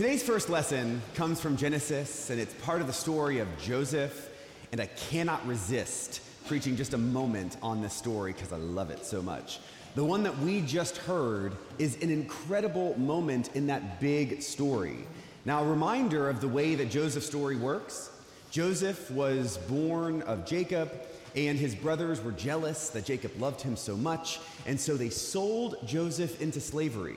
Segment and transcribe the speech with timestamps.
[0.00, 4.30] Today's first lesson comes from Genesis, and it's part of the story of Joseph.
[4.72, 9.04] And I cannot resist preaching just a moment on this story because I love it
[9.04, 9.60] so much.
[9.96, 15.06] The one that we just heard is an incredible moment in that big story.
[15.44, 18.10] Now, a reminder of the way that Joseph's story works
[18.50, 20.90] Joseph was born of Jacob,
[21.36, 25.76] and his brothers were jealous that Jacob loved him so much, and so they sold
[25.86, 27.16] Joseph into slavery.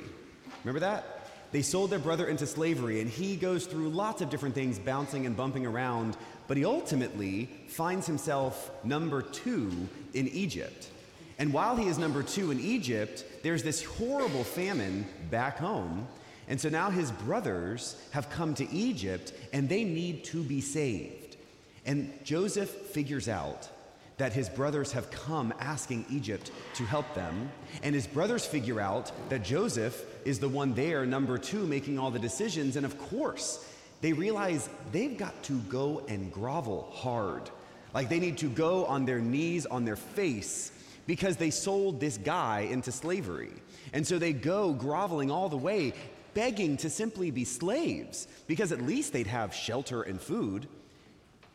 [0.66, 1.13] Remember that?
[1.54, 5.28] They sold their brother into slavery, and he goes through lots of different things, bouncing
[5.28, 6.18] and bumping around,
[6.48, 9.72] but he ultimately finds himself number two
[10.16, 10.90] in Egypt.
[11.38, 16.08] And while he is number two in Egypt, there's this horrible famine back home.
[16.48, 21.38] And so now his brothers have come to Egypt and they need to be saved.
[21.86, 23.70] And Joseph figures out
[24.18, 27.52] that his brothers have come asking Egypt to help them.
[27.82, 32.12] And his brothers figure out that Joseph is the one there, number two, making all
[32.12, 32.76] the decisions.
[32.76, 33.68] And of course,
[34.02, 37.50] they realize they've got to go and grovel hard.
[37.94, 40.72] Like they need to go on their knees, on their face,
[41.08, 43.52] because they sold this guy into slavery.
[43.94, 45.94] And so they go groveling all the way,
[46.34, 50.68] begging to simply be slaves, because at least they'd have shelter and food.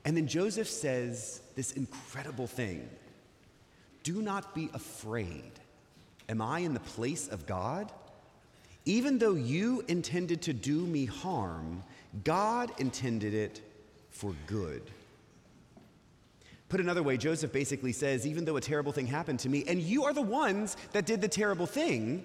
[0.09, 2.89] And then Joseph says this incredible thing
[4.05, 5.53] Do not be afraid.
[6.31, 7.93] Am I in the place of God?
[8.87, 11.83] Even though you intended to do me harm,
[12.25, 13.61] God intended it
[14.09, 14.81] for good.
[16.71, 19.79] Put another way, Joseph basically says, even though a terrible thing happened to me, and
[19.79, 22.25] you are the ones that did the terrible thing,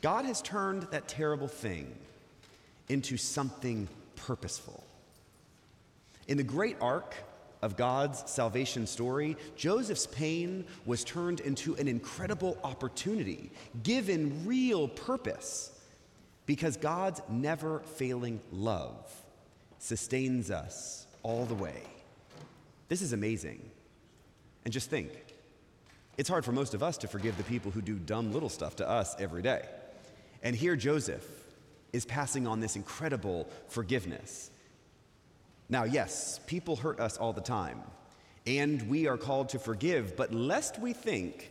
[0.00, 1.92] God has turned that terrible thing
[2.88, 4.84] into something purposeful.
[6.28, 7.14] In the great arc
[7.62, 13.50] of God's salvation story, Joseph's pain was turned into an incredible opportunity,
[13.82, 15.70] given real purpose,
[16.46, 19.10] because God's never failing love
[19.78, 21.82] sustains us all the way.
[22.88, 23.70] This is amazing.
[24.64, 25.10] And just think
[26.18, 28.76] it's hard for most of us to forgive the people who do dumb little stuff
[28.76, 29.62] to us every day.
[30.42, 31.24] And here Joseph
[31.92, 34.50] is passing on this incredible forgiveness.
[35.72, 37.80] Now, yes, people hurt us all the time,
[38.46, 41.50] and we are called to forgive, but lest we think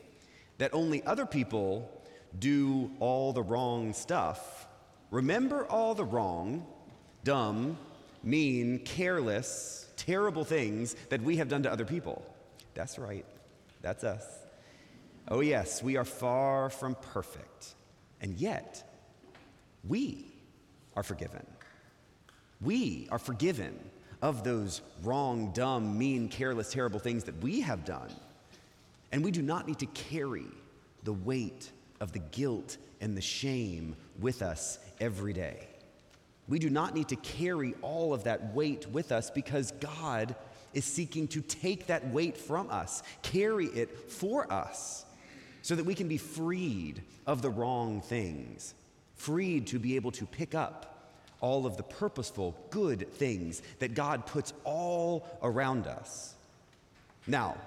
[0.59, 1.89] that only other people
[2.37, 4.67] do all the wrong stuff,
[5.09, 6.67] remember all the wrong,
[7.23, 7.79] dumb,
[8.21, 12.23] mean, careless, terrible things that we have done to other people.
[12.75, 13.25] That's right,
[13.81, 14.23] that's us.
[15.29, 17.73] Oh, yes, we are far from perfect,
[18.21, 18.87] and yet
[19.83, 20.31] we
[20.95, 21.47] are forgiven.
[22.61, 23.79] We are forgiven
[24.21, 28.09] of those wrong, dumb, mean, careless, terrible things that we have done.
[29.11, 30.45] And we do not need to carry
[31.03, 35.67] the weight of the guilt and the shame with us every day.
[36.47, 40.35] We do not need to carry all of that weight with us because God
[40.73, 45.05] is seeking to take that weight from us, carry it for us,
[45.61, 48.73] so that we can be freed of the wrong things,
[49.15, 51.00] freed to be able to pick up
[51.41, 56.35] all of the purposeful, good things that God puts all around us.
[57.27, 57.57] Now,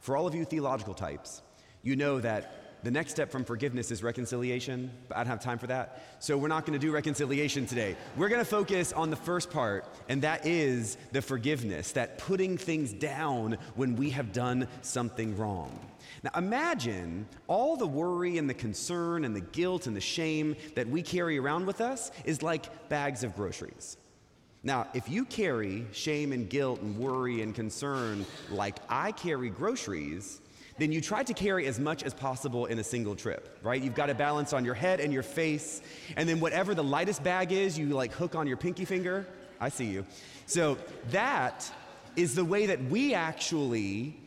[0.00, 1.42] for all of you theological types,
[1.82, 5.58] you know that the next step from forgiveness is reconciliation, but I don't have time
[5.58, 6.02] for that.
[6.18, 7.94] So we're not going to do reconciliation today.
[8.16, 12.56] We're going to focus on the first part, and that is the forgiveness, that putting
[12.56, 15.78] things down when we have done something wrong.
[16.22, 20.88] Now imagine all the worry and the concern and the guilt and the shame that
[20.88, 23.96] we carry around with us is like bags of groceries.
[24.62, 30.42] Now, if you carry shame and guilt and worry and concern like I carry groceries,
[30.78, 33.80] then you try to carry as much as possible in a single trip, right?
[33.82, 35.80] You've got to balance on your head and your face,
[36.16, 39.26] and then whatever the lightest bag is, you like hook on your pinky finger.
[39.60, 40.04] I see you.
[40.46, 40.76] So
[41.10, 41.70] that
[42.16, 44.19] is the way that we actually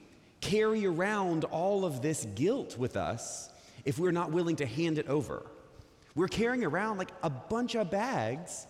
[0.44, 3.50] carry around all of this guilt with us
[3.86, 5.46] if we're not willing to hand it over.
[6.16, 8.68] We're carrying around like a bunch of bags,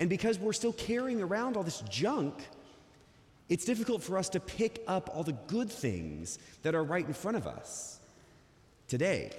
[0.00, 2.34] and because we're still carrying around all this junk,
[3.48, 7.14] it's difficult for us to pick up all the good things that are right in
[7.14, 8.00] front of us.
[8.88, 9.30] Today,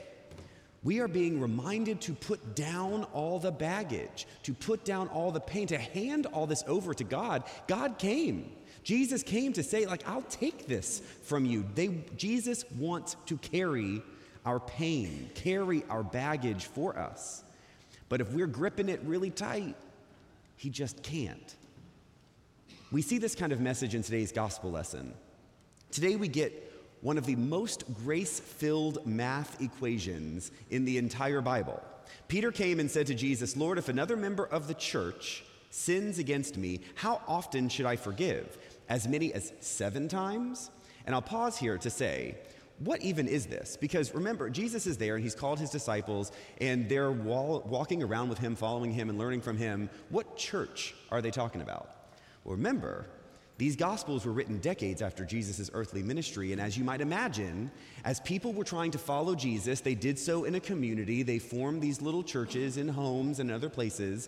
[0.84, 5.40] we are being reminded to put down all the baggage, to put down all the
[5.40, 7.44] pain, to hand all this over to God.
[7.68, 8.52] God came.
[8.83, 11.65] Jesus came to say, like, I'll take this from you.
[11.75, 14.01] They, Jesus wants to carry
[14.45, 17.44] our pain, carry our baggage for us.
[18.09, 19.75] But if we're gripping it really tight,
[20.57, 21.56] he just can't.
[22.91, 25.13] We see this kind of message in today's gospel lesson.
[25.91, 26.71] Today we get
[27.01, 31.81] one of the most grace filled math equations in the entire Bible.
[32.27, 36.56] Peter came and said to Jesus, Lord, if another member of the church sins against
[36.56, 38.57] me, how often should I forgive?
[38.89, 40.69] As many as seven times?
[41.06, 42.35] And I'll pause here to say,
[42.80, 43.77] what even is this?
[43.77, 48.30] Because remember, Jesus is there and he's called his disciples and they're wall- walking around
[48.30, 49.89] with him, following him, and learning from him.
[50.09, 51.89] What church are they talking about?
[52.44, 53.06] Well, remember,
[53.57, 57.71] these gospels were written decades after Jesus' earthly ministry, and as you might imagine,
[58.03, 61.21] as people were trying to follow Jesus, they did so in a community.
[61.21, 64.27] They formed these little churches in homes and other places,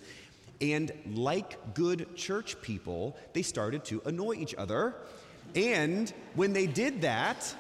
[0.61, 4.95] and like good church people, they started to annoy each other.
[5.55, 7.53] And when they did that,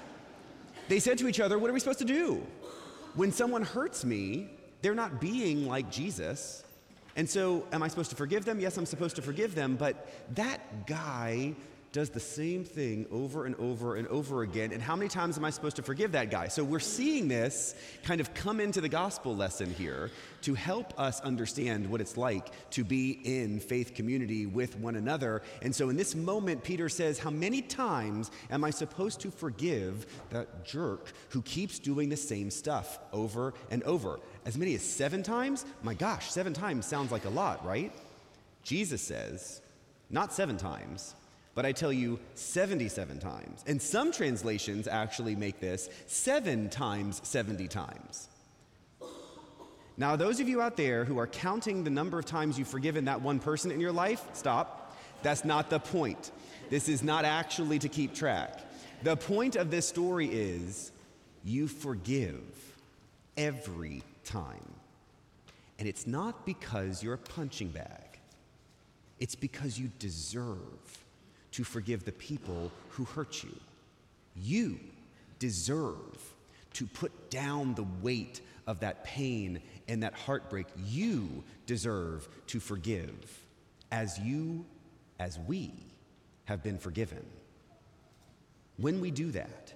[0.87, 2.45] they said to each other, What are we supposed to do?
[3.15, 4.49] When someone hurts me,
[4.81, 6.63] they're not being like Jesus.
[7.15, 8.59] And so, am I supposed to forgive them?
[8.59, 11.55] Yes, I'm supposed to forgive them, but that guy
[11.95, 14.73] does the same thing over and over and over again.
[14.73, 16.49] And how many times am I supposed to forgive that guy?
[16.49, 20.11] So we're seeing this kind of come into the gospel lesson here
[20.41, 25.41] to help us understand what it's like to be in faith community with one another.
[25.61, 30.05] And so in this moment, Peter says, How many times am I supposed to forgive
[30.31, 34.19] that jerk who keeps doing the same stuff over and over?
[34.45, 35.65] As many as seven times?
[35.81, 37.93] My gosh, seven times sounds like a lot, right?
[38.63, 39.61] Jesus says,
[40.09, 41.15] not seven times,
[41.55, 43.63] but I tell you 77 times.
[43.65, 48.27] And some translations actually make this seven times 70 times.
[49.97, 53.05] Now, those of you out there who are counting the number of times you've forgiven
[53.05, 54.97] that one person in your life, stop.
[55.23, 56.31] That's not the point.
[56.69, 58.59] This is not actually to keep track.
[59.03, 60.91] The point of this story is
[61.45, 62.41] you forgive
[63.37, 64.73] every time.
[65.79, 68.19] And it's not because you're a punching bag,
[69.21, 71.04] it's because you deserve
[71.55, 73.55] to forgive the people who hurt you.
[74.35, 74.77] You
[75.39, 76.33] deserve
[76.73, 80.67] to put down the weight of that pain and that heartbreak.
[80.85, 83.41] You deserve to forgive
[83.89, 84.65] as you,
[85.17, 85.71] as we
[86.43, 87.25] have been forgiven.
[88.75, 89.73] When we do that,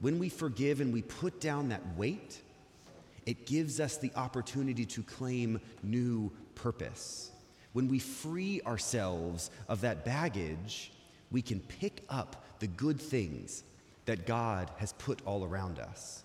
[0.00, 2.40] when we forgive and we put down that weight,
[3.26, 7.30] it gives us the opportunity to claim new purpose.
[7.74, 10.91] When we free ourselves of that baggage,
[11.32, 13.64] we can pick up the good things
[14.04, 16.22] that God has put all around us.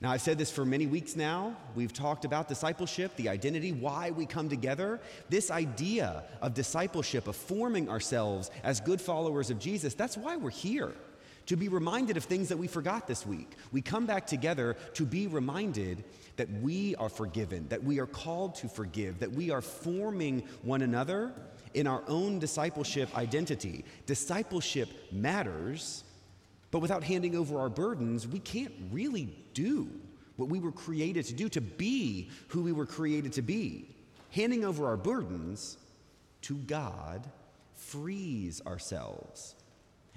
[0.00, 1.56] Now, I've said this for many weeks now.
[1.76, 5.00] We've talked about discipleship, the identity, why we come together.
[5.28, 10.50] This idea of discipleship, of forming ourselves as good followers of Jesus, that's why we're
[10.50, 10.92] here.
[11.46, 13.52] To be reminded of things that we forgot this week.
[13.70, 16.02] We come back together to be reminded
[16.36, 20.82] that we are forgiven, that we are called to forgive, that we are forming one
[20.82, 21.32] another
[21.74, 23.84] in our own discipleship identity.
[24.06, 26.04] Discipleship matters,
[26.70, 29.88] but without handing over our burdens, we can't really do
[30.36, 33.88] what we were created to do, to be who we were created to be.
[34.30, 35.76] Handing over our burdens
[36.42, 37.28] to God
[37.74, 39.54] frees ourselves.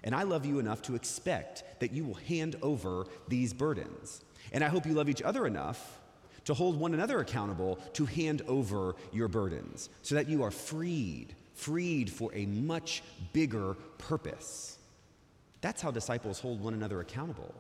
[0.04, 4.22] And I love you enough to expect that you will hand over these burdens.
[4.52, 6.00] And I hope you love each other enough
[6.46, 11.36] to hold one another accountable to hand over your burdens so that you are freed
[11.56, 13.02] freed for a much
[13.34, 14.78] bigger purpose.
[15.62, 17.54] That's how disciples hold one another accountable.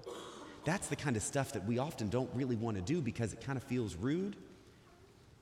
[0.63, 3.41] That's the kind of stuff that we often don't really want to do because it
[3.41, 4.35] kind of feels rude.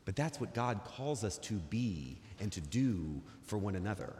[0.06, 4.14] But that's what God calls us to be and to do for one another.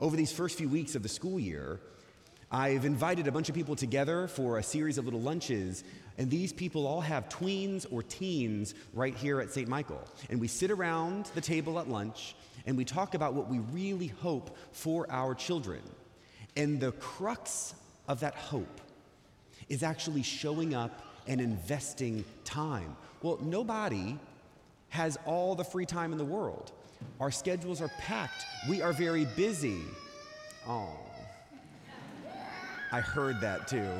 [0.00, 1.80] Over these first few weeks of the school year,
[2.50, 5.84] I've invited a bunch of people together for a series of little lunches,
[6.16, 9.68] and these people all have tweens or teens right here at St.
[9.68, 10.02] Michael.
[10.30, 12.34] And we sit around the table at lunch
[12.68, 15.80] and we talk about what we really hope for our children.
[16.54, 17.74] And the crux
[18.06, 18.82] of that hope
[19.70, 22.94] is actually showing up and investing time.
[23.22, 24.18] Well, nobody
[24.90, 26.72] has all the free time in the world.
[27.20, 28.44] Our schedules are packed.
[28.68, 29.80] We are very busy.
[30.68, 30.90] Oh,
[32.92, 33.90] I heard that too.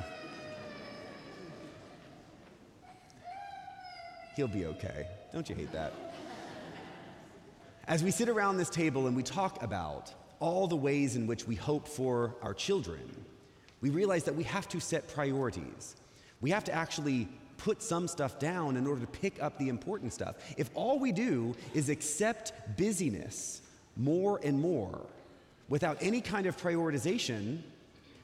[4.37, 5.07] He'll be okay.
[5.33, 5.95] Don't you hate that?
[7.88, 11.47] As we sit around this table and we talk about all the ways in which
[11.47, 13.00] we hope for our children,
[13.80, 15.97] we realize that we have to set priorities.
[16.42, 20.12] We have to actually put some stuff down in order to pick up the important
[20.12, 20.37] stuff.
[20.59, 23.62] If all we do is accept busyness
[23.97, 25.00] more and more
[25.71, 27.61] without any kind of prioritization,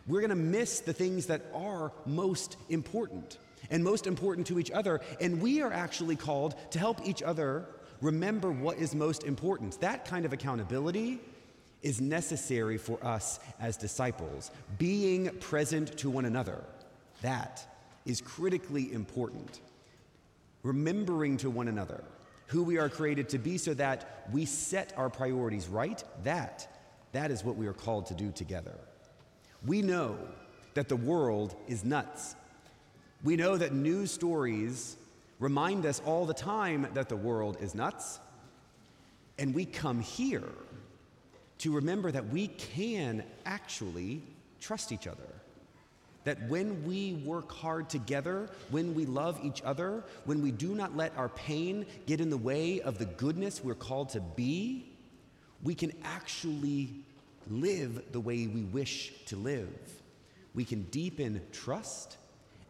[0.06, 3.38] we're going to miss the things that are most important
[3.70, 5.00] and most important to each other.
[5.22, 7.64] And we are actually called to help each other
[8.04, 9.80] remember what is most important.
[9.80, 11.20] That kind of accountability
[11.82, 14.50] is necessary for us as disciples.
[14.78, 16.62] Being present to one another,
[17.22, 17.66] that
[18.04, 19.60] is critically important.
[20.62, 22.04] Remembering to one another
[22.48, 26.68] who we are created to be so that we set our priorities right, that,
[27.12, 28.76] that is what we are called to do together.
[29.64, 30.18] We know
[30.74, 32.36] that the world is nuts.
[33.22, 34.96] We know that news stories
[35.44, 38.18] remind us all the time that the world is nuts.
[39.38, 40.48] And we come here
[41.58, 44.22] to remember that we can actually
[44.58, 45.28] trust each other.
[46.24, 50.96] That when we work hard together, when we love each other, when we do not
[50.96, 54.86] let our pain get in the way of the goodness we're called to be,
[55.62, 56.88] we can actually
[57.50, 59.68] live the way we wish to live.
[60.54, 62.16] We can deepen trust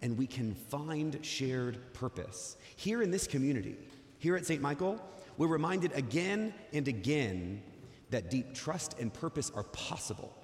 [0.04, 2.58] and we can find shared purpose.
[2.76, 3.74] Here in this community,
[4.18, 4.60] here at St.
[4.60, 5.00] Michael,
[5.38, 7.62] we're reminded again and again
[8.10, 10.36] that deep trust and purpose are possible.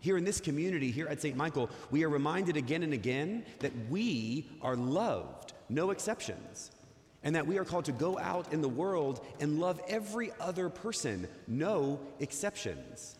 [0.00, 1.34] Here in this community, here at St.
[1.34, 6.70] Michael, we are reminded again and again that we are loved, no exceptions,
[7.22, 10.68] and that we are called to go out in the world and love every other
[10.68, 13.16] person, no exceptions.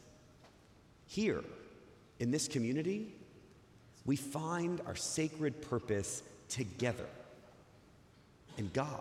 [1.07, 1.43] Here
[2.19, 3.15] in this community,
[4.05, 7.07] we find our sacred purpose together.
[8.59, 9.01] And God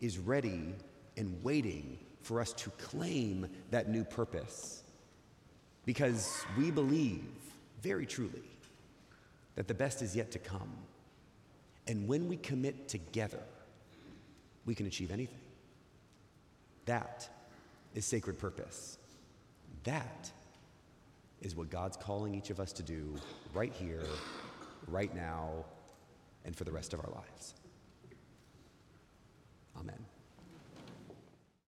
[0.00, 0.74] is ready
[1.16, 4.82] and waiting for us to claim that new purpose
[5.84, 7.24] because we believe
[7.82, 8.42] very truly
[9.56, 10.70] that the best is yet to come.
[11.86, 13.42] And when we commit together,
[14.64, 15.38] we can achieve anything.
[16.86, 17.28] That
[17.94, 18.98] is sacred purpose.
[19.84, 20.30] That
[21.40, 23.14] is what God's calling each of us to do
[23.54, 24.04] right here,
[24.88, 25.64] right now,
[26.44, 27.54] and for the rest of our lives.
[29.78, 30.09] Amen.